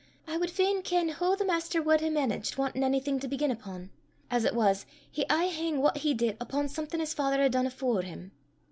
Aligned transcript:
I 0.27 0.35
wad 0.35 0.49
fain 0.49 0.81
ken 0.81 1.09
hoo 1.09 1.35
the 1.35 1.45
Maister 1.45 1.79
wad 1.79 2.01
hae 2.01 2.09
managed 2.09 2.57
wantin' 2.57 2.83
onything 2.83 3.19
to 3.19 3.27
begin 3.27 3.51
upo'. 3.51 3.89
As 4.31 4.45
it 4.45 4.55
was, 4.55 4.87
he 5.11 5.29
aye 5.29 5.45
hang 5.45 5.79
what 5.79 5.97
he 5.99 6.15
did 6.15 6.37
upo' 6.41 6.65
something 6.65 6.99
his 6.99 7.13
Father 7.13 7.39
had 7.39 7.51
dune 7.51 7.67
afore 7.67 8.01
him." 8.01 8.31